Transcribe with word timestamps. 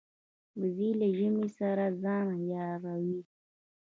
وزې 0.59 0.89
له 0.99 1.07
ژمې 1.17 1.47
سره 1.57 1.85
ځان 2.01 2.27
عیاروي 2.41 3.19